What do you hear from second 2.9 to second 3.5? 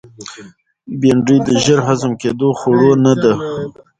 نه ده